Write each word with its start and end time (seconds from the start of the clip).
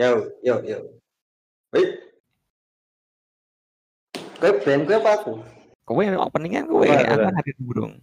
Yo, 0.00 0.32
yo, 0.40 0.56
yo. 0.64 0.80
Wih. 1.76 1.92
Kowe 4.40 4.48
band 4.64 4.88
kowe 4.88 4.96
apa 4.96 5.10
aku? 5.12 5.32
Kowe 5.84 6.04
openingan 6.16 6.72
kowe, 6.72 6.88
aku 6.88 7.28
hari 7.28 7.52
burung. 7.60 8.00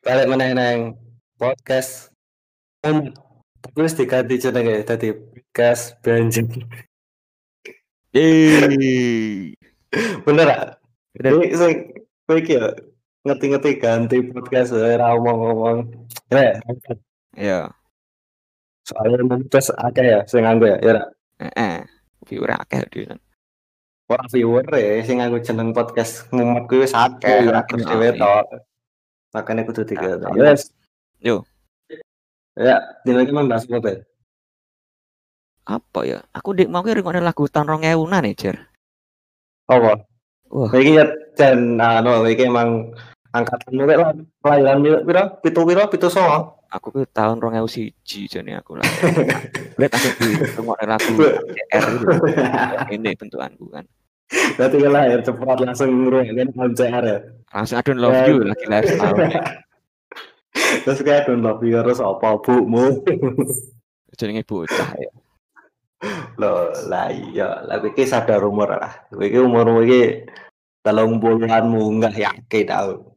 Balik 0.00 0.32
meneh 0.32 0.56
nang 0.56 0.96
podcast. 1.36 2.08
Tapi 2.80 3.12
wis 3.84 3.92
diganti 3.92 4.40
jenenge 4.40 4.80
dadi 4.88 5.12
podcast 5.12 6.00
Benjing. 6.00 6.48
Yeay. 8.16 9.52
Bener 10.24 10.48
ah? 10.48 10.72
Bener. 11.12 11.36
Ini 11.36 11.52
sing 11.52 11.72
kowe 12.24 12.40
iki 12.40 12.56
ya 12.56 12.72
ngerti-ngerti 13.28 13.76
ganti 13.76 14.24
podcast 14.24 14.72
ora 14.72 15.12
omong-omong. 15.12 16.08
Ya, 16.32 16.56
Ya, 17.36 17.68
soalnya 18.88 19.20
podcast 19.36 19.76
akeh 19.76 20.16
ya 20.16 20.24
sing 20.24 20.48
nganggo 20.48 20.72
ya. 20.72 20.80
Ya? 20.80 21.15
Heeh. 21.40 21.84
Viewer 22.26 22.50
akeh 22.56 22.82
dhewe. 22.90 23.16
ora 24.06 24.22
viewer 24.30 24.62
e 24.78 25.02
sing 25.02 25.18
nganggo 25.18 25.42
jeneng 25.42 25.74
podcast 25.74 26.30
ngumet 26.30 26.70
kuwi 26.70 26.86
akeh 26.86 27.42
iya, 27.42 27.50
ora 27.50 27.60
terus 27.66 27.82
iya, 27.82 27.90
dhewe 27.90 28.08
iya. 28.08 28.20
tok. 28.20 28.46
Makanya 29.34 29.62
kudu. 29.66 29.82
Iya. 29.82 30.30
Yes. 30.38 30.70
Yo. 31.18 31.42
Ya, 32.56 32.80
dino 33.04 33.20
iki 33.20 33.36
membahas 33.36 33.68
apa, 33.68 33.84
Ben? 33.84 33.98
Apa 35.68 36.00
ya? 36.08 36.24
Aku 36.32 36.56
dik 36.56 36.72
mau 36.72 36.80
ki 36.80 36.96
rungokne 36.96 37.20
lagu 37.20 37.44
tahun 37.50 37.76
2000-an 37.82 38.24
nih, 38.24 38.32
Jer. 38.38 38.56
Apa? 39.68 40.06
Wah. 40.48 40.70
Iki 40.72 40.92
ya 40.96 41.04
jan 41.34 41.76
anu 41.82 42.24
iki 42.24 42.46
emang 42.46 42.94
angkatan 43.34 43.76
mulai 43.76 43.98
lah 43.98 44.14
kelahiran 44.40 44.80
piro 44.80 44.98
piro 45.04 45.22
pitu 45.42 45.60
piro 45.66 45.82
pitu 45.90 46.08
songo. 46.08 46.55
Aku 46.74 46.90
ki 46.90 47.06
tahun 47.14 47.38
2001 47.38 47.94
jane 48.26 48.58
aku 48.58 48.78
lah. 48.78 48.86
Lihat 49.78 49.92
aku 49.94 50.08
di 50.18 50.28
rungokne 50.58 50.84
lagu 50.90 51.14
R. 51.70 51.86
Ini 52.90 53.10
bentukanku 53.14 53.70
kan. 53.70 53.84
Berarti 54.58 54.76
kan 54.82 54.90
lahir 54.90 55.20
cepat 55.22 55.58
langsung 55.62 55.90
ngrungokne 55.94 56.50
MCR 56.50 57.04
ya. 57.06 57.18
Langsung 57.54 57.76
I 57.78 57.82
don't 57.86 58.02
love 58.02 58.18
you 58.26 58.42
lagi 58.42 58.64
lahir 58.66 58.86
setahun. 58.90 59.18
ya. 59.30 59.42
Terus 60.82 61.00
kayak 61.06 61.30
don't 61.30 61.44
love 61.46 61.62
you 61.62 61.78
terus 61.78 62.02
apa 62.02 62.40
bumu. 62.42 63.04
Jenenge 64.18 64.42
bocah 64.42 64.90
ya. 64.98 65.10
Loh, 66.36 66.72
lah 66.92 67.08
iya, 67.08 67.64
lah 67.64 67.80
kowe 67.80 67.88
iki 67.88 68.04
sadar 68.04 68.44
umur 68.44 68.76
lah. 68.76 69.08
Kowe 69.08 69.24
iki 69.24 69.40
umurmu 69.40 69.80
iki 69.86 70.28
telung 70.84 71.22
puluhan 71.22 71.68
munggah 71.68 72.12
yakin 72.12 72.64
tau. 72.68 73.16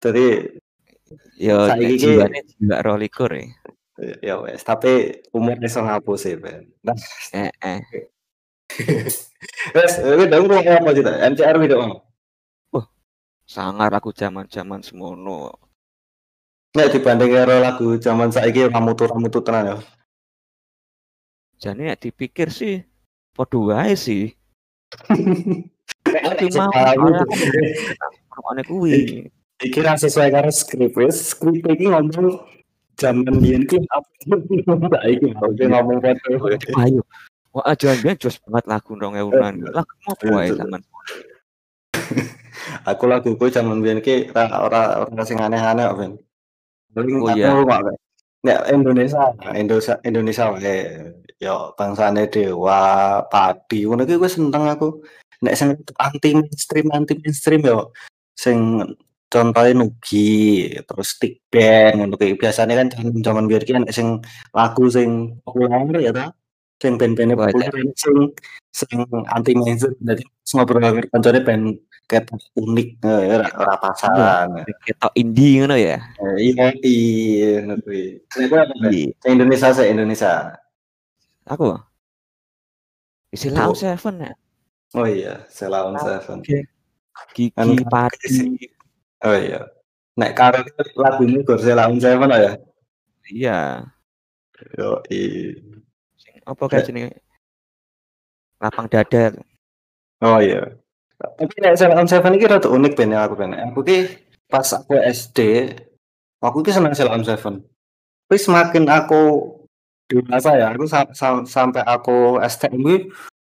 Jadi 0.00 0.59
Yo 1.34 1.66
Saiki 1.66 1.82
nek 1.82 1.90
ki- 1.90 1.98
jiwane 1.98 2.38
jiwa 2.46 2.76
rolikur 2.86 3.30
ya. 3.34 3.46
ya 4.22 4.34
wes, 4.40 4.62
tapi 4.62 5.20
umur 5.34 5.58
iso 5.60 5.82
ngapus 5.82 6.18
sih, 6.22 6.34
Ben. 6.38 6.70
Nah, 6.86 6.94
Eh 7.34 7.50
eh. 7.60 7.80
wes, 9.76 9.92
kowe 9.98 10.24
dong 10.30 10.46
ngomong 10.46 10.70
apa 10.70 10.90
sih? 10.94 11.02
MCR 11.02 11.56
video 11.58 11.78
apa? 11.82 11.98
Sangar 13.42 13.90
aku 13.90 14.14
zaman-zaman 14.14 14.78
semono. 14.86 15.50
Nek 16.78 16.94
dibanding 16.94 17.34
karo 17.34 17.58
lagu 17.58 17.98
zaman 17.98 18.30
saiki 18.30 18.70
ramutu 18.70 19.10
ramutu 19.10 19.42
tenan 19.42 19.74
ya. 19.74 19.76
Jadi 21.58 21.90
nek 21.90 21.98
dipikir 21.98 22.54
sih 22.54 22.86
padha 23.34 23.58
wae 23.58 23.98
sih. 23.98 24.30
Nek 26.14 26.38
mau 26.54 26.70
Rungokne 28.30 28.62
kuwi. 28.64 28.94
iki 29.60 29.78
ra 29.84 29.94
sesuai 29.96 30.32
karo 30.32 30.50
skrip 30.52 30.96
wis. 30.96 31.36
Skrip 31.36 31.64
iki 31.64 31.86
ngomong 31.88 32.40
zaman 33.00 33.40
biyen 33.40 33.64
ki 33.64 33.80
apa 33.88 34.08
dia 35.56 35.66
ngomong 35.68 35.98
foto. 36.00 36.68
Ayo. 36.80 37.00
Wah, 37.50 37.74
jangan 37.74 38.14
jos 38.14 38.38
banget 38.46 38.64
lagu 38.70 38.94
2000-an. 38.94 39.54
Lagu 39.74 39.94
apa 40.06 40.24
wae 40.30 40.54
zaman. 40.54 40.80
Aku 42.86 43.04
laguku 43.10 43.50
zaman 43.50 43.82
biyen 43.82 43.98
ki 43.98 44.30
ora 44.30 44.56
ora 44.62 44.80
ora 45.08 45.22
sing 45.26 45.42
aneh-aneh 45.42 45.84
kok, 45.90 45.96
Ben. 45.98 46.12
Oh, 46.94 47.30
iya. 47.34 47.54
Nek 48.40 48.58
Indonesia, 48.72 49.34
Indonesia 49.52 49.94
Indonesia 50.06 50.44
wae. 50.54 50.76
Yo 51.40 51.72
bangsane 51.72 52.28
Dewa, 52.28 53.24
Padi, 53.32 53.88
ngono 53.88 54.04
ki 54.04 54.20
wis 54.20 54.36
seneng 54.36 54.68
aku. 54.68 55.00
Nek 55.40 55.56
sing 55.56 55.72
anti 55.96 56.36
mainstream, 56.36 56.92
anti 56.92 57.16
mainstream 57.16 57.64
yo 57.64 57.96
sing 58.36 58.84
contohnya 59.30 59.72
Nugi, 59.78 60.66
terus 60.82 61.14
Stick 61.14 61.46
Band, 61.48 62.02
ngono 62.02 62.14
ki. 62.18 62.34
Biasanya 62.34 62.74
kan 62.82 62.86
zaman 62.90 63.22
zaman 63.22 63.44
biyen 63.46 63.62
ki 63.62 63.72
sing 63.94 64.18
lagu 64.50 64.84
sing 64.90 65.38
populer 65.46 66.02
ya 66.02 66.10
ta. 66.10 66.26
Sing 66.80 66.96
band-band 66.98 67.38
populer 67.38 67.70
sing 67.94 68.16
sing 68.74 68.98
anti 69.30 69.52
mainstream. 69.54 69.94
Dadi 70.02 70.26
ngobrol 70.50 70.82
karo 70.82 71.06
kancane 71.14 71.40
band 71.46 71.64
ket 72.10 72.26
unik 72.58 72.88
eh, 73.06 73.38
ora 73.54 73.74
pasaran. 73.78 74.66
Ketok 74.82 75.12
indie 75.14 75.62
ngono 75.62 75.76
ya. 75.78 76.02
Eh, 76.18 76.36
Iya 76.50 76.66
iya 76.82 77.50
ngono 77.62 77.78
kuwi. 77.86 78.18
Iya. 78.90 79.14
Indonesia 79.30 79.70
sih 79.70 79.86
Indonesia. 79.94 80.58
Aku. 81.46 81.78
Oh. 81.78 83.74
Seven 83.78 84.26
ya. 84.26 84.32
Oh 84.98 85.06
iya, 85.06 85.46
Selaun 85.46 85.94
Seven. 86.02 86.42
Gigi 86.42 87.54
Kan- 87.54 87.78
Padi. 87.86 88.58
Oh 89.20 89.36
iya. 89.36 89.68
Nek 90.16 90.32
karo 90.32 90.60
lagumu 90.96 91.44
Gor 91.44 91.60
Selaun 91.60 92.00
Seven 92.00 92.28
lah 92.28 92.40
ya. 92.40 92.52
Iya. 93.28 93.60
Yo. 94.76 95.00
Sing 96.16 96.34
apa 96.44 96.62
kayak 96.66 96.86
jenenge? 96.88 97.16
Lapang 98.60 98.88
dada. 98.88 99.32
Oh 100.20 100.40
iya. 100.40 100.76
Tapi 101.16 101.54
nek 101.60 101.76
Selaun 101.76 102.08
Seven 102.08 102.36
iki 102.36 102.48
rada 102.48 102.68
unik 102.68 102.92
ben 102.96 103.12
aku 103.12 103.34
ben. 103.36 103.52
Aku 103.56 103.80
ki 103.80 104.08
pas 104.50 104.66
aku 104.72 104.96
SD, 104.98 105.38
aku 106.40 106.60
ki 106.60 106.72
seneng 106.72 106.96
Selaun 106.96 107.24
Seven. 107.24 107.60
Tapi 108.26 108.36
semakin 108.36 108.84
aku 108.88 109.20
dewasa 110.10 110.58
ya, 110.58 110.74
aku 110.74 110.86
sa- 110.86 111.10
sa- 111.14 111.46
sampai 111.46 111.82
aku 111.86 112.38
STM 112.42 112.82
kuwi 112.82 112.98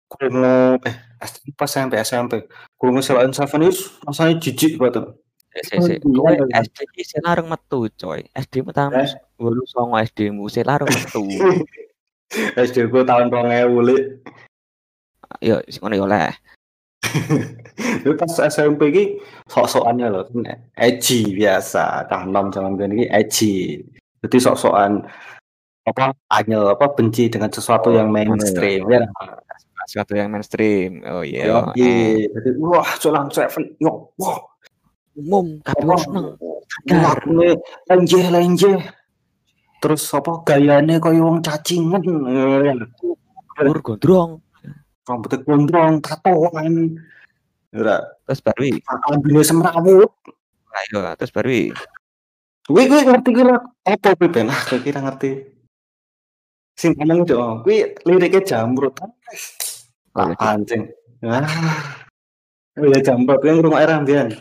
krungu 0.08 0.80
eh 0.84 0.96
SD 1.20 1.52
pas 1.52 1.68
sampai 1.68 2.00
SMP. 2.00 2.46
Krungu 2.78 3.02
Selaun 3.02 3.30
Seven 3.30 3.66
itu 3.66 3.76
rasanya 4.02 4.34
jijik 4.40 4.78
banget. 4.78 5.10
Sik. 5.64 6.04
Oh, 6.04 6.20
Kowe 6.20 6.32
iya. 6.36 6.60
SD 6.60 6.78
ki 6.92 7.02
sing 7.02 7.20
larung 7.24 7.48
metu, 7.48 7.88
coy. 7.96 8.20
SD 8.32 8.60
mu 8.60 8.72
tahun 8.76 8.92
Eh? 9.00 9.08
89 9.40 10.04
SD 10.04 10.18
mu 10.32 10.44
sing 10.52 10.64
larung 10.68 10.90
metu. 10.92 11.24
SD 12.68 12.90
ku 12.92 13.00
tahun 13.00 13.32
2000 13.32 13.88
lek. 13.88 14.02
Yo 15.40 15.56
sing 15.70 15.80
ngono 15.80 15.94
yo 15.96 16.04
oleh. 16.04 16.32
Tapi 18.02 18.14
pas 18.16 18.32
SMP 18.48 18.82
ki 18.92 19.04
sok-sokannya 19.46 20.06
loh, 20.10 20.24
edgy 20.76 21.32
biasa. 21.32 22.08
Cah 22.08 22.22
nom 22.24 22.48
zaman 22.50 22.76
iki 22.92 23.06
edgy. 23.08 23.54
Jadi 24.20 24.36
sok-sokan 24.42 25.04
apa 25.86 26.10
anyel 26.34 26.74
apa 26.74 26.90
benci 26.90 27.30
dengan 27.30 27.46
sesuatu 27.46 27.94
Oh, 27.94 27.94
yang 27.94 28.10
ya. 28.10 28.14
mainstream 28.26 28.90
ya. 28.90 29.06
Sesuatu 29.86 30.18
yang 30.18 30.34
mainstream. 30.34 31.04
Oh 31.06 31.22
iya. 31.22 31.62
Eh. 31.78 32.26
Jadi 32.26 32.48
wah 32.58 32.90
Solang 32.98 33.30
Seven 33.30 33.70
yo 33.78 34.10
wah 34.18 34.34
Umum 35.16 35.64
kabeh 35.64 35.84
wong 35.88 36.00
seneng. 36.04 36.26
Wah, 36.92 37.16
ini 37.24 37.48
lenje 37.88 38.20
lenje. 38.28 38.72
Terus 39.80 40.02
apa 40.12 40.44
gayane 40.44 41.00
kaya 41.00 41.20
wong 41.24 41.40
cacingan. 41.40 42.04
Gur 43.56 43.78
gondrong. 43.80 44.44
Rambutnya 45.06 45.38
gondrong, 45.40 45.94
tatoan. 46.04 47.00
Ora, 47.72 48.16
Terus 48.26 48.40
baru 48.42 48.62
ambine 49.06 49.42
semrawut. 49.46 50.10
Ayo, 50.74 50.98
terus 51.14 51.30
baru 51.30 51.48
wi. 51.48 51.62
Kuwi 52.66 52.90
kuwi 52.90 53.06
ngerti 53.06 53.30
kuwi 53.30 53.54
apa 53.86 54.08
kuwi 54.18 54.28
Ben? 54.34 54.50
Ah, 54.50 54.60
kowe 54.66 54.82
kira 54.82 54.98
ngerti. 54.98 55.46
Sing 56.74 56.98
ngomong 56.98 57.22
oh, 57.38 57.62
kuwi 57.62 57.94
liriknya 58.02 58.42
jamrut. 58.42 58.98
Iya. 60.18 60.34
anjing. 60.42 60.90
Ah. 61.22 61.46
Ya 62.74 62.98
jamrut 62.98 63.38
kuwi 63.38 63.54
ngrungok 63.54 63.78
era 63.78 64.02
mbiyen. 64.02 64.34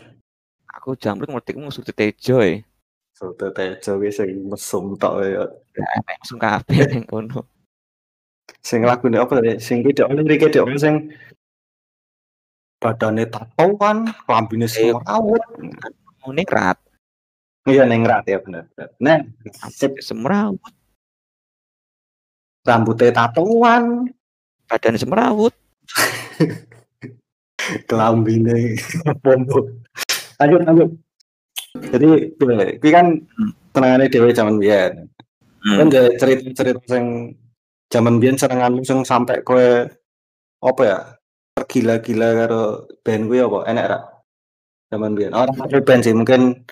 Aku 0.86 0.94
jamrut 0.94 1.26
ngerti 1.26 1.58
ku 1.58 1.66
musuh 1.66 1.82
Tejo 1.82 2.38
e. 2.46 2.62
Soto 3.10 3.50
tejo 3.50 3.98
kuwi 3.98 4.14
sing 4.14 4.46
mesum 4.46 4.94
tok 4.94 5.18
ya. 5.26 5.42
Lah 5.50 5.90
enek 5.98 6.16
musuh 6.22 6.38
kabeh 6.38 6.78
ning 6.94 7.02
kono. 7.02 7.42
Sing 8.62 8.86
lagune 8.86 9.18
apa 9.18 9.42
tadi? 9.42 9.58
Sing 9.58 9.82
kuwi 9.82 9.98
dek 9.98 10.06
liriknya 10.14 10.62
dek 10.62 10.78
sing 10.78 11.10
badane 12.78 13.26
tatoan, 13.26 14.14
lambine 14.30 14.70
Iya. 14.70 14.94
semrawut. 14.94 15.42
Mune 16.22 16.42
rat. 16.46 16.78
Iya 17.66 17.82
neng 17.82 18.06
rat 18.06 18.22
ya 18.30 18.38
bener. 18.38 18.70
bener. 18.78 18.94
Nah, 19.02 19.26
sip 19.74 19.98
Semrawut, 19.98 20.62
rambutnya 22.62 23.10
tatoan, 23.10 24.06
badan 24.70 24.94
semrawut. 24.94 25.50
kelambine 27.90 28.78
pombo. 29.26 29.82
Lanjut 30.40 30.60
lanjut. 30.64 30.90
Jadi 31.92 32.06
kuwi 32.80 32.90
kan 32.92 33.06
Hmm. 33.36 33.52
tenangane 33.72 34.08
dhewe 34.08 34.32
zaman 34.32 34.56
biyen. 34.56 35.08
Kan 35.66 35.90
gak 35.90 36.16
cerita-cerita 36.20 36.80
sing 36.86 37.34
Zaman 37.86 38.18
biyen 38.18 38.34
senenganmu 38.34 38.82
sing 38.82 39.06
sampe 39.06 39.46
kowe 39.46 39.86
apa 40.58 40.82
ya, 40.82 40.98
tergila-gila 41.54 42.28
karo 42.34 42.62
band 43.06 43.30
kuwi 43.30 43.38
apa, 43.38 43.58
enek 43.70 43.86
ra? 43.86 43.98
Zaman 44.90 45.14
biyen, 45.14 45.30
ora 45.30 45.54
maksud 45.54 45.86
band 45.86 46.02
sih, 46.02 46.10
mungkin 46.10 46.66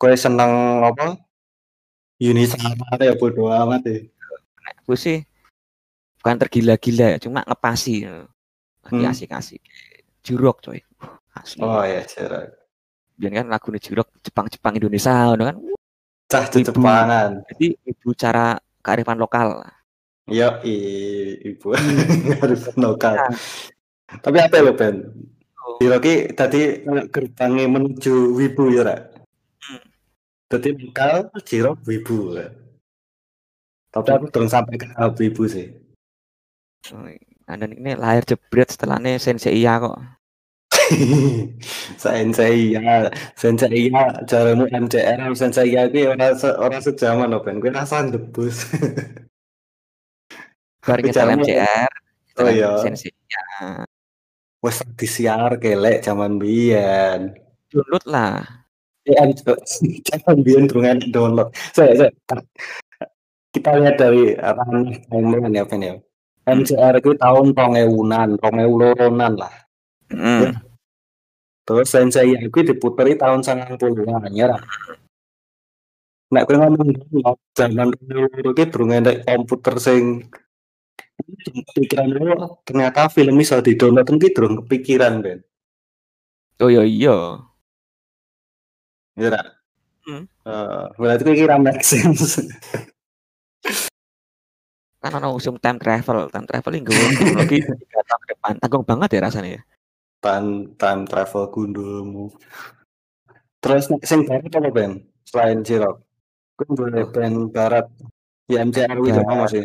kowe 0.00 0.16
seneng 0.16 0.80
apa, 0.80 1.20
Yuni 2.16 2.48
Shara 2.48 2.96
ya 2.96 3.12
bodo 3.12 3.52
amat. 3.52 3.84
Nek 3.84 4.08
aku 4.80 4.96
sih 4.96 5.20
bukan 6.24 6.40
tergila-gila 6.40 7.12
ya, 7.12 7.18
cuma 7.20 7.44
ngepasi 7.44 8.08
ngono. 8.08 8.24
Lagi 8.88 9.04
Hmm. 9.04 9.12
asik-asik. 9.12 9.60
Jurok 10.24 10.64
coy. 10.64 10.80
Asli. 11.36 11.60
Oh 11.60 11.84
ya, 11.84 12.00
Jurok. 12.08 12.56
Biyen 13.14 13.34
kan 13.38 13.46
lagune 13.46 13.78
Jurok 13.78 14.10
Jepang-Jepang 14.26 14.74
Indonesia 14.74 15.14
ngono 15.30 15.42
kan. 15.46 15.56
Cah. 16.30 16.44
Jepangan. 16.50 17.30
Jadi 17.54 17.66
ibu 17.86 18.10
cara 18.18 18.58
kearifan 18.82 19.18
lokal. 19.22 19.62
Yoi, 20.26 20.76
ibu 21.44 21.76
harus 22.40 22.62
lokal. 22.80 23.14
Nah, 23.14 23.32
Tapi 24.18 24.38
apa 24.40 24.56
lho 24.64 24.72
Ben? 24.72 25.04
Oh. 25.64 25.76
Diro 25.80 25.96
ki 26.00 26.32
tadi 26.36 26.84
gerbangnya 27.08 27.68
menuju 27.68 28.34
wibu 28.36 28.72
ya 28.72 28.82
ra? 28.84 28.96
Hmm. 29.64 29.84
Dadi 30.48 30.68
lokal 30.74 31.28
Jiro 31.44 31.76
wibu. 31.84 32.34
ya. 32.40 32.48
Tapi 33.94 34.08
aku 34.10 34.26
belum 34.32 34.48
sampai 34.50 34.74
ke 34.80 34.88
wibu 35.22 35.46
sih. 35.46 35.70
dan 37.44 37.70
ini 37.72 37.96
lahir 37.96 38.24
jebret 38.28 38.68
setelahnya 38.72 39.16
Sensei 39.20 39.56
Iya 39.60 39.80
kok. 39.80 39.96
Sensei 42.02 42.76
ya, 42.76 43.08
Sensei 43.38 43.88
ya, 43.90 44.04
jaramu 44.28 44.64
MCR, 44.68 45.20
Sensei 45.36 45.72
ya 45.74 45.88
ki 45.88 46.06
ora 46.12 46.34
se- 46.36 46.56
ora 46.60 46.78
sejaman 46.80 47.30
lho 47.32 47.40
Ben. 47.44 47.60
Kowe 47.62 47.70
rasa 47.72 48.04
debus. 48.12 48.68
Bar 50.84 50.98
nyetel 51.04 51.28
MCR. 51.40 51.90
Oh, 52.40 52.48
iya. 52.50 52.76
Sensei 52.82 53.10
Iya. 53.14 53.84
Wes 54.64 54.78
disiar 54.98 55.60
kelek 55.60 56.00
zaman 56.06 56.40
biyen. 56.40 57.36
Download 57.72 58.04
lah. 58.08 58.40
Eh, 59.04 59.12
jangan 60.08 60.36
biar 60.40 60.64
durungan 60.64 60.98
download. 61.12 61.48
Saya, 61.76 61.92
saya, 62.08 62.10
kita 63.54 63.70
lihat 63.78 63.96
dari 64.00 64.34
ranah 64.34 64.96
timeline 65.08 65.54
ya, 65.54 65.64
Ben 65.68 65.82
ya. 65.84 65.94
MCR 66.44 67.00
itu 67.00 67.16
tahun 67.16 67.56
rong 67.56 67.74
ewunan, 67.80 68.28
rong 68.36 68.56
ewu 68.60 68.74
loronan 68.80 69.32
lah. 69.40 69.52
Hmm. 70.12 70.52
Terus 71.64 71.88
Sensei 71.88 72.36
itu 72.36 72.60
diputeri 72.60 73.16
tahun 73.16 73.40
90-an 73.40 74.32
ya. 74.36 74.52
Ra? 74.52 74.58
Nek 76.32 76.44
kowe 76.44 76.56
ngomong 76.60 76.88
download, 76.92 77.38
zaman 77.54 77.88
dulu 77.94 78.50
iki 78.52 78.64
durung 78.68 78.90
enek 78.92 79.24
komputer 79.24 79.74
sing 79.78 80.28
pikiran 81.72 82.10
lu 82.10 82.58
ternyata 82.66 83.06
film 83.06 83.38
iso 83.38 83.60
di-download 83.62 84.08
iki 84.08 84.28
durung 84.34 84.54
kepikiran, 84.64 85.22
Ben. 85.24 85.40
Oh 86.58 86.68
iya 86.68 86.82
iya. 86.84 87.16
Ya 89.14 89.28
ra? 89.30 89.42
Hmm. 90.04 90.26
Eh, 90.26 90.84
berarti 91.00 91.22
kowe 91.24 91.36
kira 91.38 91.56
make 91.56 91.80
sense. 91.80 92.44
Kan 95.00 95.12
ono 95.20 95.36
usum 95.36 95.56
time 95.60 95.78
travel, 95.80 96.28
time 96.28 96.48
traveling 96.48 96.82
gue 96.84 96.96
teknologi 97.20 97.56
tiga 97.60 98.00
tahun 98.08 98.20
ke 98.20 98.28
depan. 98.36 98.52
Tanggung 98.60 98.84
banget 98.84 99.08
ya 99.16 99.20
rasanya 99.24 99.50
ya. 99.60 99.62
Time 100.24 100.72
time 100.80 101.04
travel 101.04 101.52
gundulmu. 101.52 102.32
Terus 103.60 103.92
sing 104.08 104.24
barat 104.24 104.48
apa 104.48 104.68
Ben? 104.72 105.04
Selain 105.28 105.60
Jirok. 105.60 106.00
Gue 106.56 106.68
boleh 106.72 107.04
band 107.12 107.52
barat. 107.52 107.86
Ya 108.48 108.64
MCR 108.64 108.96
itu 109.00 109.20
apa 109.20 109.44
sih? 109.52 109.64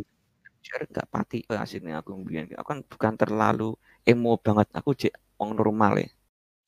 Share 0.59 0.87
nggak 0.91 1.07
pati 1.07 1.39
eh, 1.47 1.55
aslinya 1.55 2.03
aku 2.03 2.19
mbiyen. 2.19 2.51
Aku 2.59 2.67
kan 2.67 2.79
bukan 2.83 3.13
terlalu 3.15 3.75
emo 4.03 4.35
banget. 4.35 4.67
Aku 4.75 4.91
cek 4.91 5.15
wong 5.39 5.55
normal 5.55 6.03
ya. 6.03 6.09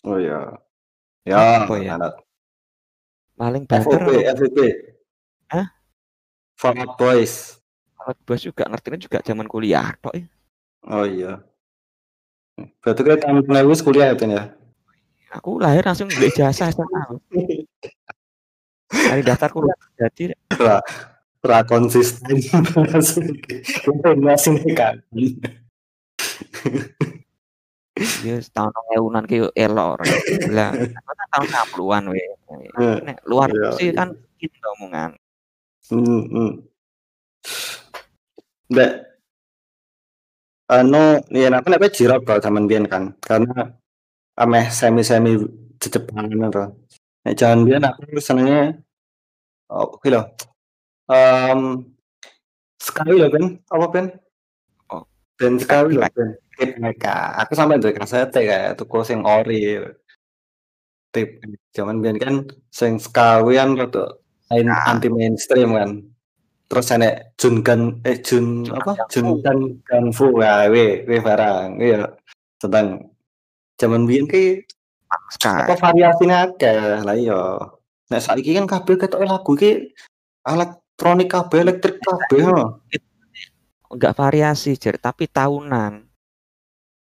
Oh 0.08 0.18
iya. 0.20 0.40
Ya, 1.28 1.68
Apa 1.68 1.78
ya? 1.78 2.00
anak. 2.00 2.24
Paling 3.38 3.64
banter 3.68 4.02
FVP. 4.38 4.58
Hah? 5.52 5.68
Boys. 6.98 7.62
Out 8.02 8.18
Boys 8.26 8.42
juga 8.42 8.66
ngertinya 8.66 8.98
juga 8.98 9.18
zaman 9.22 9.46
kuliah 9.46 9.94
tok 10.02 10.14
ya. 10.18 10.26
Oh 10.90 11.06
iya. 11.06 11.42
Berarti 12.58 13.02
kita 13.06 13.18
tahun 13.22 13.48
2000 13.48 13.86
kuliah 13.86 14.08
ya 14.12 14.16
Ben 14.18 14.32
ya? 14.36 14.44
Aku 15.32 15.62
lahir 15.64 15.88
langsung 15.88 16.12
beli 16.12 16.28
jasa 16.36 16.68
SMA. 16.72 17.02
Hari 18.92 19.22
daftar 19.24 19.48
kuliah 19.56 19.78
jadi 19.96 20.36
Ra, 20.60 20.84
ra 21.42 21.60
konsisten. 21.64 22.36
Masih 24.20 24.60
kan. 24.76 25.00
ya 28.26 28.36
tahun 28.52 28.72
ewunan 28.98 29.24
ki 29.24 29.48
elok. 29.56 30.04
Lah, 30.52 30.72
kan 30.76 31.16
tahun 31.32 31.48
60-an 31.72 32.04
we. 32.12 32.24
Nek 33.08 33.18
luar 33.24 33.48
Iya, 33.52 33.70
sih 33.80 33.88
iya. 33.92 33.98
kan 34.04 34.08
gitu 34.36 34.58
omongan. 34.80 35.16
Hmm, 35.88 36.24
hmm. 36.28 36.52
Mbak, 38.72 38.92
anu, 40.72 41.20
ya 41.42 41.48
aku 41.58 41.68
nek 41.70 41.94
jirok 41.98 42.22
kalau 42.28 42.40
zaman 42.46 42.66
biyen 42.70 42.86
kan, 42.88 43.04
karena 43.28 43.76
ameh 44.40 44.66
semi-semi 44.72 45.32
Jepangan 45.82 46.30
itu. 46.30 46.64
Nek 47.26 47.34
zaman 47.38 47.60
biyen 47.66 47.84
aku 47.90 48.22
senengnya 48.22 48.78
oh, 49.74 49.98
lho. 50.06 50.22
Em 51.10 51.62
sekali 52.78 53.18
lho 53.18 53.28
Ben, 53.34 53.46
apa 53.74 53.86
Ben? 53.90 54.08
Oh. 54.94 55.04
Ben 55.38 55.58
sekali 55.58 55.98
lho. 55.98 56.06
Ben. 56.14 56.30
Mereka. 56.62 57.42
Aku 57.42 57.58
sampe 57.58 57.82
duwe 57.82 57.98
kasete 57.98 58.46
kayak 58.46 58.78
tuku 58.78 59.02
sing 59.02 59.26
ori. 59.26 59.82
Tip 61.10 61.42
zaman 61.74 62.00
biyen 62.06 62.18
kan 62.22 62.36
sing 62.70 63.02
kan 63.02 63.42
rada 63.76 64.06
lain 64.54 64.68
Nah. 64.70 64.86
anti 64.92 65.10
mainstream 65.10 65.74
kan. 65.74 65.92
Terus 66.72 66.88
enek 66.96 67.36
Jungan 67.36 68.00
eh 68.08 68.24
Jun 68.24 68.64
Jun 68.64 68.80
apa? 68.80 68.96
Gang 68.96 69.12
Fu. 69.12 69.20
Junkan 69.44 69.58
Gangfu 69.84 70.28
ya 70.40 70.72
we 70.72 71.04
we 71.04 71.20
barang. 71.20 71.84
Iya. 71.84 72.16
Tentang 72.64 73.12
zaman 73.76 74.08
biyen 74.08 74.24
ki 74.32 74.64
apa 75.12 75.76
variasinya 75.76 76.48
akeh 76.48 77.04
lah 77.04 77.16
iya. 77.20 77.60
Nek 78.08 78.24
saiki 78.24 78.56
kan 78.56 78.72
kabeh 78.72 78.96
ketoke 78.96 79.28
lagu 79.28 79.52
iki 79.60 79.92
elektronik 80.48 81.28
kabeh, 81.28 81.60
elektrik 81.60 82.00
kabeh. 82.00 82.40
no. 82.40 82.80
Enggak 83.92 84.16
variasi 84.16 84.80
jer 84.80 84.96
tapi 84.96 85.28
tahunan. 85.28 86.08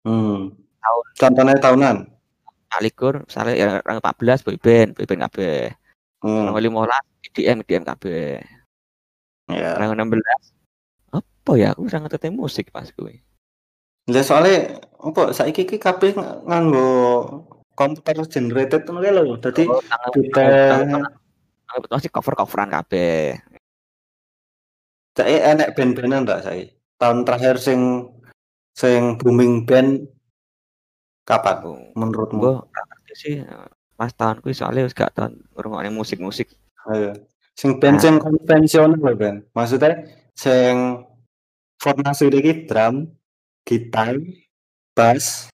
Hmm. 0.07 0.55
Tahun. 0.55 1.03
Contohnya 1.19 1.59
tahunan. 1.59 1.95
Alikur 2.71 3.27
misalnya 3.27 3.55
ya 3.59 3.69
orang 3.83 3.99
14 3.99 4.47
boyband, 4.47 4.95
boyband 4.95 5.21
kabeh. 5.27 5.75
Hmm. 6.23 6.55
Orang 6.55 6.55
15 6.55 7.27
IDM, 7.35 7.57
IDM 7.67 7.83
kabeh. 7.83 8.56
Ya. 9.47 9.79
Orang 9.79 9.95
16 10.11 10.19
apa 11.07 11.51
ya 11.55 11.71
aku 11.71 11.87
ora 11.87 12.03
ngerti 12.03 12.27
musik 12.27 12.75
pas 12.75 12.91
kuwi. 12.91 13.23
Lah 14.11 14.23
soalnya 14.23 14.83
apa 14.99 15.31
saiki 15.31 15.63
ki 15.63 15.79
kabeh 15.79 16.11
ng- 16.19 16.43
nganggo 16.43 16.91
komputer 17.71 18.19
generated 18.27 18.83
ngono 18.83 18.99
kae 18.99 19.13
lho. 19.15 19.35
Dadi 19.39 19.63
Oh, 19.67 19.79
kita 21.83 21.87
masih 21.91 22.11
cover-coveran 22.11 22.71
kabeh. 22.71 23.39
saiki 25.15 25.39
enek 25.39 25.73
band-bandan 25.75 26.27
ndak 26.27 26.43
saiki? 26.43 26.75
Tahun 26.99 27.23
terakhir 27.23 27.55
sing 27.63 28.11
sing 28.75 29.15
booming 29.15 29.63
band 29.63 30.05
kapan 31.23 31.63
menurutmu? 31.95 32.67
ora 32.67 32.81
ngerti 32.91 33.13
sih 33.15 33.35
eh, 33.41 33.67
pas 33.95 34.11
tahun 34.13 34.43
kuwi 34.43 34.53
soalnya 34.53 34.85
wis 34.85 34.93
gak 34.93 35.15
tahun 35.15 35.41
ngrungokne 35.55 35.89
musik-musik. 35.89 36.51
Ayo. 36.91 37.15
Sing 37.57 37.81
band 37.81 37.97
Nah. 37.97 38.03
sing 38.05 38.15
konvensional 38.21 38.93
lho, 38.95 39.17
Ben. 39.17 39.35
Maksudnya 39.51 40.05
sing 40.37 41.01
formasi 41.81 42.29
iki 42.29 42.69
drum, 42.69 43.09
gitar, 43.65 44.13
bass, 44.93 45.49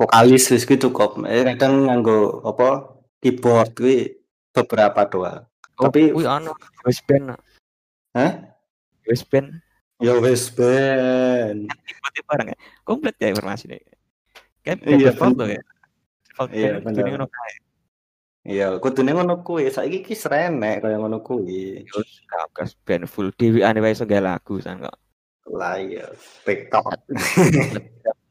vokalis 0.00 0.48
wis 0.48 0.64
kuwi 0.64 0.80
cukup. 0.80 1.20
Eh 1.28 1.44
kadang 1.44 1.84
nganggo 1.84 2.40
apa 2.40 2.96
keyboard 3.20 3.76
kuwi 3.76 4.16
beberapa 4.50 5.04
doang. 5.04 5.44
Oh, 5.76 5.92
Tapi- 5.92 6.12
kuwi 6.16 6.24
ono 6.24 6.56
wis 6.88 7.04
band, 7.04 7.36
Hah? 8.16 8.32
wis 9.04 9.20
band 9.22 9.60
Ya 9.96 10.12
wis 10.20 10.52
ben. 10.52 11.68
tiba-tiba 11.72 12.28
bareng 12.28 12.48
ya. 12.52 12.58
Komplit 12.84 13.16
ya 13.16 13.32
informasinya. 13.32 13.80
Kayak 14.60 14.84
Iya, 14.84 15.08
loh 15.16 15.48
ya. 15.48 15.62
Iya, 16.52 16.68
band 16.80 16.84
bener. 16.84 17.00
kudu 17.00 17.10
ngono 17.16 17.26
kae. 17.32 17.52
Iya, 18.46 18.78
kudune 18.78 19.10
ngono 19.10 19.42
kuwi. 19.42 19.74
Saiki 19.74 20.06
ki 20.06 20.14
srenek 20.14 20.86
kaya 20.86 21.02
ngono 21.02 21.18
kuwi. 21.18 21.82
Kagas 22.30 22.78
band 22.86 23.10
full 23.10 23.34
dhewean 23.34 23.82
wae 23.82 23.90
iso 23.90 24.06
gawe 24.06 24.22
lagu 24.22 24.62
san 24.62 24.78
kok. 24.78 24.94
Lah 25.50 25.74
iya, 25.82 26.06
TikTok. 26.46 26.86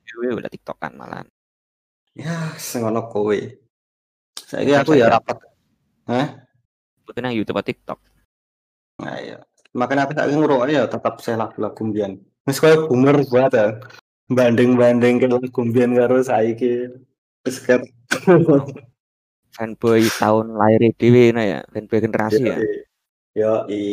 Dhewe 0.07 0.39
udah 0.39 0.47
tiktokan 0.47 0.95
malah. 0.95 1.27
ya, 2.15 2.55
sing 2.55 2.87
ngono 2.87 3.11
kuwi. 3.11 3.59
Saiki 4.39 4.71
aku 4.71 4.95
ya 4.95 5.11
rapat. 5.11 5.35
Hah? 6.07 6.47
Butuh 7.03 7.19
nang 7.19 7.35
YouTube 7.35 7.59
atau 7.59 7.67
TikTok. 7.75 7.99
Nah, 9.03 9.19
iya. 9.19 9.43
Makanya 9.75 10.07
aku 10.07 10.15
tak 10.15 10.31
ngerokok 10.31 10.71
ya 10.71 10.87
tetap 10.87 11.19
saya 11.19 11.43
lagu-lagu 11.43 11.81
mbiyen. 11.83 12.23
Wis 12.47 12.63
koyo 12.63 12.87
boomer 12.87 13.19
banget 13.27 13.53
ya. 13.59 13.67
Banding-banding 14.31 15.19
ke 15.19 15.27
lagu 15.27 15.59
mbiyen 15.59 15.91
karo 15.91 16.23
saiki. 16.23 16.87
Wis. 17.43 17.59
fanboy 19.55 20.03
tahun 20.19 20.59
lahir 20.59 20.91
dhewe 20.99 21.31
nah 21.31 21.43
ya, 21.43 21.59
fanboy 21.71 21.99
generasi 22.03 22.43
ya. 22.43 22.57
Yo 23.33 23.53
i 23.71 23.83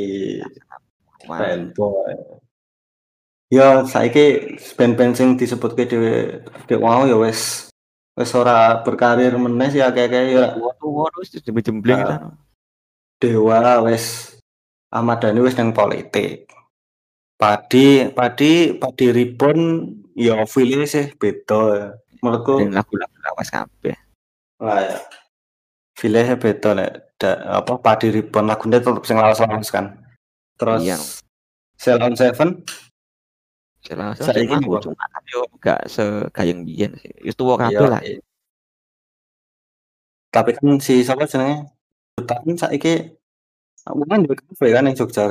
fanboy. 1.23 2.15
Yo 3.53 3.85
saiki 3.85 4.57
band-band 4.75 5.15
sing 5.15 5.29
disebutke 5.39 5.87
dhewe 5.87 6.41
dek 6.67 6.81
mau 6.81 7.05
ya 7.07 7.15
wis 7.21 7.69
wis 8.17 8.31
ora 8.35 8.81
berkarir 8.85 9.33
meneh 9.37 9.69
sih 9.71 9.81
akeh-akeh 9.81 10.25
ya 10.35 10.57
tua-tua 10.57 11.09
wis 11.21 11.31
jemble-jembleng 11.37 12.01
Ah. 12.01 12.05
kita. 12.05 12.17
Dewa 13.23 13.61
wis 13.87 14.35
Ahmad 14.91 15.21
Dhani 15.23 15.41
wis 15.45 15.55
nang 15.55 15.71
politik. 15.71 16.49
Padi 17.37 18.09
padi 18.15 18.73
padi 18.79 19.07
ribon 19.13 19.59
ya 20.17 20.43
feel 20.49 20.83
sih 20.87 21.13
beda. 21.15 21.93
Menurutku 22.23 22.63
lagu-lagu 22.71 23.17
lawas 23.21 23.51
kabeh. 23.51 23.97
lah 24.63 24.79
ya. 24.79 24.99
Feel 26.03 26.19
beda 26.35 26.75
nek 26.75 26.91
da- 27.15 27.63
apa 27.63 27.79
padi 27.79 28.11
ribon 28.11 28.51
lagune 28.51 28.83
tetep 28.83 29.07
sing 29.07 29.23
lawas-lawas 29.23 29.71
kan. 29.71 30.03
Terus 30.59 30.83
Iya. 30.83 30.99
Ceylon 31.79 32.19
Seven 32.19 32.67
Salah 33.83 34.15
satu 34.15 34.31
Saiki 34.35 34.51
aku 34.51 34.79
apa? 34.79 34.83
cuma 34.83 35.05
tapi 35.11 35.29
yo 35.35 35.43
gak 35.59 35.81
segayeng 35.91 36.63
biyen 36.67 36.95
sih. 36.99 37.11
Wis 37.23 37.35
tuwa 37.39 37.55
kabeh 37.59 37.79
Iya, 37.79 37.87
lah. 37.87 38.01
iya. 38.03 38.19
Tapi 40.31 40.55
kan 40.59 40.79
si 40.83 41.03
siapa 41.03 41.27
jenenge? 41.27 41.67
Jutaan 42.19 42.55
saiki 42.55 43.15
aku 43.83 44.03
kan 44.07 44.23
juga 44.23 44.39
kafe 44.43 44.67
kan 44.71 44.87
yang 44.87 44.95
Jogja. 44.99 45.23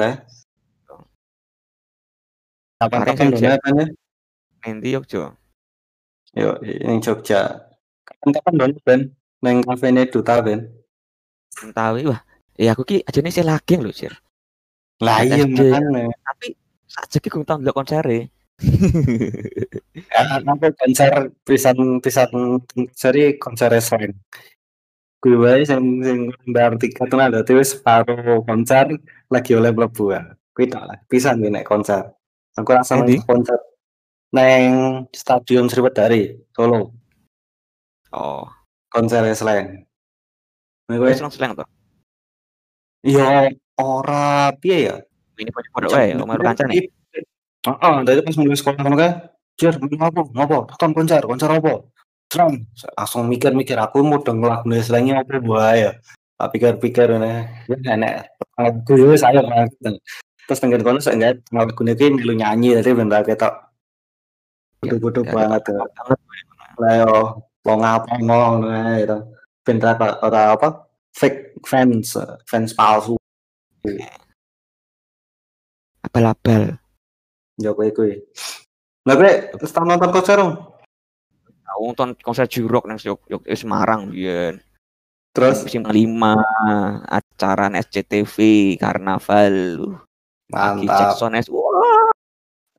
Kapan-kapan 2.79 3.15
Kemarin 3.29 3.39
saya 3.39 3.55
dono 3.55 3.63
kan 3.63 3.73
ya? 3.75 3.85
Nanti 4.67 4.87
yo 4.95 5.01
Jo. 5.07 5.23
Yo, 6.35 6.49
yang 6.63 6.99
Jogja. 6.99 7.41
Kapan-kapan 8.07 8.53
dono 8.55 8.75
ben 8.83 9.01
nang 9.41 9.65
kafene 9.65 10.05
Duta 10.07 10.39
ben. 10.45 10.69
Entawi 11.65 12.07
wah. 12.07 12.21
Ya 12.55 12.77
aku 12.77 12.85
ki 12.85 12.97
ajane 13.05 13.29
sih 13.33 13.41
lagi 13.41 13.75
lho, 13.81 13.89
Sir. 13.89 14.13
Lah 15.01 15.25
iya 15.25 15.49
makane. 15.49 16.13
Tapi 16.13 16.47
sajeki 16.85 17.27
gue 17.33 17.43
tau 17.43 17.57
ndelok 17.57 17.77
konsere. 17.81 18.29
Ya, 20.11 20.39
aku 20.39 20.71
konser 20.79 21.11
pisan 21.43 21.77
pisan 21.99 22.29
seri 22.95 23.35
konser 23.41 23.73
slang. 23.81 24.13
Gue 25.21 25.35
wae 25.37 25.61
sing 25.67 26.01
sing 26.05 26.19
bayar 26.49 26.73
tiket 26.79 27.05
tuh 27.11 27.19
ada 27.21 27.45
tuh 27.45 27.61
separuh 27.61 28.41
konser 28.45 28.97
lagi 29.29 29.51
oleh 29.57 29.71
mlebu. 29.73 30.15
ya. 30.15 30.21
Kuwi 30.55 30.65
tak 30.71 30.83
lah 30.87 30.97
pisan 31.09 31.41
gue 31.41 31.51
nek 31.51 31.67
konser. 31.67 32.07
Aku 32.57 32.69
rasa 32.71 32.99
nang 32.99 33.07
konser 33.25 33.59
neng 34.31 34.63
Stadion 35.11 35.67
Sriwedari 35.67 36.39
Solo 36.55 36.95
Oh, 38.11 38.43
konser 38.91 39.23
slang. 39.33 39.87
Nek 40.91 40.95
kowe 40.99 41.07
wis 41.07 41.17
seneng 41.23 41.55
to. 41.55 41.63
iya 43.01 43.49
ora 43.79 44.51
piye 44.59 44.77
ya? 44.91 44.95
Ini 45.39 45.49
pada 45.49 45.87
wae, 45.89 46.13
omah 46.19 46.37
kancane. 46.37 46.91
Heeh, 47.61 47.95
dari 48.05 48.19
pas 48.21 48.35
mulai 48.37 48.57
sekolah 48.57 48.81
kan 48.81 48.93
kayak, 48.97 49.15
"Jir, 49.57 49.73
ngopo? 49.77 50.29
Ngopo? 50.33 50.57
Tonton 50.75 50.91
konser, 50.93 51.21
konser 51.25 51.49
apa?" 51.49 51.81
Serem. 52.29 52.63
Langsung 52.93 53.25
mikir-mikir 53.27 53.75
aku 53.79 54.05
mau 54.05 54.21
denger 54.21 54.61
lagu 54.61 54.69
slangnya 54.85 55.21
apa 55.25 55.41
wae 55.41 55.89
ya. 55.89 55.91
Tak 56.37 56.47
pikir-pikir 56.57 57.05
ngene, 57.09 57.49
ya 57.69 57.77
enek 57.93 58.13
lagu 58.57 58.91
yo 58.97 59.13
wis 59.13 59.21
ayo 59.25 59.41
banget. 59.45 59.73
Terus 60.49 60.59
tengen 60.59 60.81
kono 60.81 60.97
saya 60.97 61.15
enggak 61.17 61.33
lagu 61.53 61.81
iki 61.85 62.05
melu 62.09 62.33
nyanyi 62.33 62.81
jadi 62.81 62.97
ben 62.97 63.13
ra 63.13 63.21
ketok 63.21 63.53
bodoh-bodoh 64.81 65.23
Ya, 65.29 65.33
banget. 65.37 65.61
ya. 65.69 65.85
banget. 65.85 66.19
Lah 66.81 66.93
yo 67.05 67.13
apa 67.65 68.17
ngono 68.17 68.67
ae 68.69 69.05
to. 69.05 69.17
Ben 69.61 69.77
ra 69.77 69.93
ora 70.25 70.57
apa 70.57 70.89
fake 71.13 71.61
fans, 71.61 72.17
fans 72.49 72.73
palsu. 72.73 73.13
Abal-abal. 76.01 76.81
Ya 77.61 77.69
kowe 77.77 77.89
kuwi. 77.93 78.17
Lah 79.05 79.15
kowe 79.17 79.31
tau 79.69 79.85
nonton 79.85 80.09
konser? 80.09 80.41
Aku 80.41 81.81
nonton 81.93 82.17
konser 82.19 82.49
Jurok 82.49 82.89
nang 82.89 82.97
eh, 82.97 83.57
Semarang 83.57 84.09
biyen. 84.09 84.57
Terus 85.31 85.63
Musim 85.63 85.87
kelima 85.87 86.35
acara 87.07 87.71
SCTV 87.71 88.35
Karnaval. 88.75 89.79
Uh, 90.51 90.51
mantap. 90.51 91.15
Jackson 91.15 91.39
S. 91.39 91.47
Wah. 91.47 92.11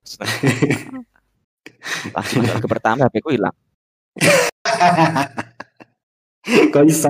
Langsung 2.14 2.44
ke 2.44 2.68
pertama 2.68 3.08
HP 3.08 3.24
ku 3.24 3.32
hilang. 3.32 3.56
Kok 6.74 6.84
iso? 6.86 7.08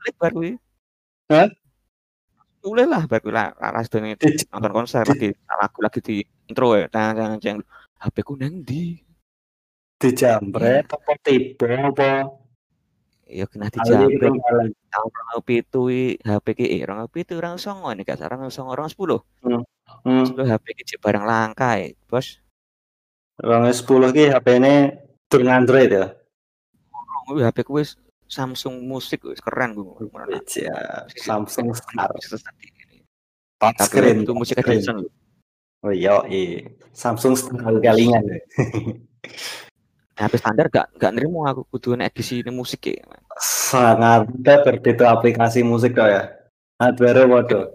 Klik 0.00 0.14
baru 0.20 0.34
kuwi. 0.40 0.52
Hah? 1.32 1.48
Mulai 2.64 2.86
lah 2.88 3.04
baru 3.04 3.28
lah 3.28 3.52
laras 3.60 3.92
dengan 3.92 4.16
nonton 4.16 4.72
konser 4.72 5.04
lagi 5.04 5.36
lagu 5.36 5.78
lagi 5.84 6.00
di 6.00 6.16
intro 6.48 6.76
ya. 6.80 6.88
Jangan 6.88 7.36
jangan 7.40 7.60
HP 8.00 8.16
ku 8.24 8.32
nang 8.40 8.64
ndi? 8.64 9.00
Dijambret 10.00 10.88
apa 10.88 11.12
tiba 11.20 11.92
apa? 11.92 12.28
Ya 13.24 13.48
kena 13.48 13.72
malah. 13.72 14.68
tahun 14.68 15.10
rong 15.10 15.42
pitu 15.48 15.88
HP 16.20 16.46
ki 16.56 16.66
eh 16.76 16.84
rong 16.84 17.08
pitu 17.08 17.40
rong 17.40 17.56
songo 17.56 17.88
ini 17.88 18.04
gak 18.04 18.20
sarang 18.20 18.44
songo 18.52 18.76
rong 18.76 18.92
sepuluh 18.92 19.24
Hmm. 20.04 20.24
sepuluh 20.24 20.44
HP 20.44 20.76
ki 20.76 20.96
barang 21.00 21.24
langka 21.24 21.80
eh. 21.80 21.96
bos 22.08 22.40
Rong 23.40 23.66
10 23.66 24.14
ki 24.14 24.24
HP-ne 24.30 25.03
turun 25.34 25.50
Android 25.50 25.90
ya. 25.90 26.06
HP 27.26 27.66
ku 27.66 27.82
wis 27.82 27.98
Samsung 28.30 28.86
musik 28.86 29.26
wis 29.26 29.42
keren 29.42 29.74
gue 29.74 29.84
Ya, 30.54 31.02
Samsung 31.18 31.74
Star 31.74 32.08
touchscreen. 33.58 34.22
itu 34.22 34.32
musik 34.32 34.56
lho. 34.62 35.10
Oh 35.84 35.92
iya, 35.92 36.22
iya. 36.30 36.70
Samsung 36.94 37.34
Star 37.34 37.74
galingan. 37.82 38.22
HP 40.14 40.32
standar 40.40 40.70
gak 40.70 40.94
gak 40.96 41.12
nerimo 41.12 41.42
aku 41.44 41.66
kudu 41.74 41.98
nek 41.98 42.14
edisi 42.14 42.40
ini 42.40 42.54
musik 42.54 42.86
ya 42.86 43.02
Sangat 43.40 44.30
mudah 44.30 44.62
berbeda 44.62 45.10
aplikasi 45.10 45.66
musik 45.66 45.98
kok 45.98 46.06
ya. 46.06 46.22
Hardware 46.78 47.26
waduh. 47.26 47.66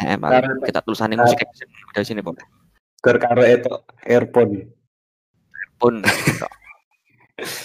eh 0.00 0.16
Karena- 0.16 0.64
kita 0.64 0.80
tulisannya 0.82 1.20
musik 1.20 1.38
dari 1.92 2.06
sini 2.06 2.20
Gur 3.00 3.16
karo 3.16 3.44
itu 3.44 3.72
earphone. 4.04 4.79
Pun 5.80 6.04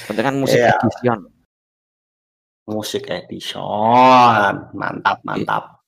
penting 0.08 0.24
kan 0.24 0.36
musik 0.40 0.64
Iya. 0.64 0.72
Edison 0.80 1.20
Musik 2.66 3.06
edition. 3.14 4.74
Mantap, 4.74 5.22
mantap. 5.22 5.86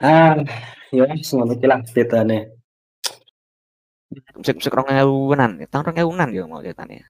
Ah, 0.00 0.40
ya 0.88 1.04
semono 1.20 1.52
iki 1.52 1.68
lah 1.68 1.84
bedane. 1.84 2.48
musik 4.36 4.60
musik 4.60 4.72
rong 4.76 4.92
ewunan 4.92 5.56
tahun 5.72 5.84
rong 5.88 5.98
ewunan 6.04 6.28
ya 6.36 6.44
mau 6.44 6.60
ceritanya 6.60 7.08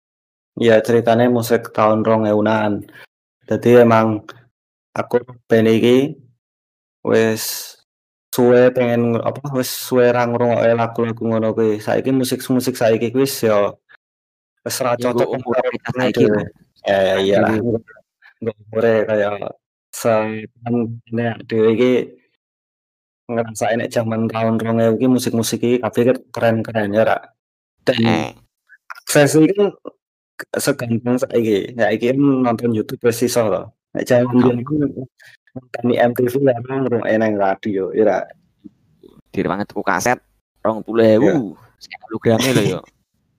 Ya 0.55 0.79
ceritanya 0.79 1.27
musik 1.27 1.75
tahun 1.75 2.07
rong 2.07 2.27
ewunan. 2.31 2.87
Jadi 3.47 3.83
emang 3.83 4.23
aku 4.95 5.23
band 5.49 5.67
iki 5.67 6.15
wis 7.07 7.75
suwe 8.33 8.73
pengen 8.73 9.21
apa 9.21 9.45
wis 9.53 9.69
suwe 9.69 10.09
ra 10.09 10.25
ngrungokke 10.25 10.73
lagu-lagu 10.73 11.23
ngono 11.23 11.49
kuwi. 11.53 11.77
Saiki 11.85 12.11
musik-musik 12.17 12.75
saiki 12.81 13.13
kuwi 13.13 13.29
wis 13.29 13.45
ya 13.45 13.77
wis 14.65 14.77
ra 14.81 14.97
Ya, 14.97 15.13
cocok 15.13 15.29
umur 15.37 15.57
kita 15.61 15.91
saiki. 15.93 16.25
Ya 16.89 16.99
ya 16.99 17.15
iya 17.21 17.37
lah. 17.45 17.53
Nggak 18.41 18.57
umure 18.67 18.95
kaya 19.05 19.31
nek 21.13 21.37
dhewe 21.47 21.69
iki 21.77 21.93
ngerasain 23.29 23.79
nek 23.79 23.93
jaman 23.93 24.27
tahun 24.33 24.57
2000 24.59 24.97
iki 24.97 25.07
musik-musik 25.07 25.61
iki 25.61 25.77
kabeh 25.85 26.17
keren-keren 26.33 26.97
ya 26.97 27.03
ra. 27.05 27.17
Dan 27.85 28.01
eh 28.09 28.29
akses 28.89 29.37
iki 29.37 29.53
kan 29.53 29.69
segampang 30.57 31.21
saiki. 31.21 31.77
Saiki 31.77 32.05
kan 32.17 32.19
nonton 32.19 32.73
YouTube 32.73 33.05
wis 33.05 33.21
iso 33.29 33.45
to. 33.53 33.63
Nek 33.93 34.09
jaman 34.09 34.65
Oh. 34.65 35.05
Biyen 35.53 35.61
ku 35.61 35.61
nonton 35.61 35.85
di 35.85 35.97
MTV 36.01 36.35
ya 36.49 36.57
ngrungokne 36.61 37.17
nang 37.19 37.33
radio 37.37 37.93
ya 37.93 38.05
ra. 38.05 38.19
diri 39.33 39.49
banget 39.49 39.69
tuku 39.69 39.85
kaset 39.85 40.17
rong 40.61 40.81
puluh 40.81 41.05
ewu 41.05 41.57
hologramnya 42.05 42.53
lho 42.53 42.63
yo 42.69 42.81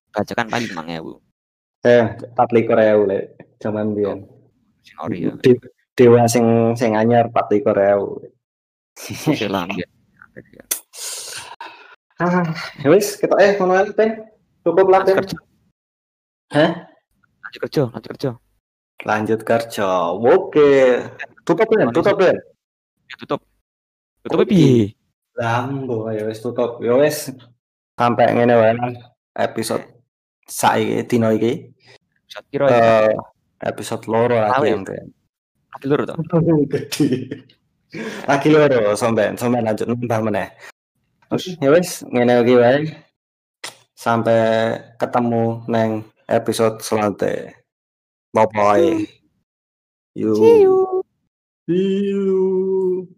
bajakan 0.10 0.50
paling 0.50 0.70
lima 0.70 0.84
ewu 0.94 1.14
Eh, 1.84 2.16
24.000 2.40 3.12
lek 3.12 3.24
jaman 3.60 3.92
biyen. 3.92 4.24
sing 4.82 4.96
ori 5.02 5.28
yo 5.28 5.36
De- 5.42 5.60
Dewa 5.94 6.26
sing 6.26 6.74
sing 6.74 6.96
anyar 6.96 7.28
24.000. 7.30 8.32
sing 8.98 9.52
lambe 9.52 9.84
Ah, 12.22 12.46
ya 12.80 12.88
wis 12.88 13.18
ketok 13.20 13.36
eh 13.42 13.58
ngono 13.58 13.74
ae. 13.76 13.90
Cukup 14.64 14.88
lah 14.88 15.02
Hah? 16.54 16.72
lanjut 17.44 17.60
kerja 17.68 17.82
lanjut 17.90 18.10
kerja 18.16 18.30
Lanjut 19.04 19.44
kerja. 19.44 20.16
Oke. 20.16 21.04
Tutup 21.44 21.68
Ben, 21.68 21.92
tutup 21.92 22.16
Ben. 22.16 22.38
ya 23.04 23.16
tutup 23.20 23.42
tutup 24.24 24.48
piye 24.48 24.96
Lah 25.36 25.68
mbok 25.68 26.16
ya 26.16 26.24
wis 26.24 26.40
tutup. 26.40 26.80
Ya 26.80 26.96
wis 26.96 27.30
sampai 28.00 28.32
ngene 28.32 28.56
wae 28.56 28.74
episode 29.36 29.84
saiki 30.48 31.04
dino 31.10 31.34
iki. 31.36 31.68
Episode 32.24 32.46
piro 32.48 32.66
iki? 32.72 32.80
Eh, 32.80 33.12
episode 33.68 34.04
loro 34.08 34.38
lagi 34.40 34.56
Awet. 34.56 34.72
sampean. 34.78 35.08
Lagi 35.74 35.86
loro 35.90 36.04
to? 36.08 36.14
Lagi 38.30 38.48
loro 38.50 38.82
sampean, 38.96 39.34
sampean 39.36 39.68
lanjut 39.68 39.86
nambah 39.90 40.20
meneh. 40.32 40.48
Ya 41.60 41.70
wis 41.74 42.06
ngene 42.08 42.46
iki 42.46 42.54
wae. 42.56 42.78
Sampai 43.98 44.78
ketemu 45.02 45.66
neng 45.68 46.08
episode 46.30 46.80
selanjutnya. 46.80 47.52
Bye 48.34 48.48
bye. 48.48 49.08
You. 50.16 50.36
See 50.36 50.62
you. 50.62 51.04
See 51.68 52.04
you. 52.06 53.16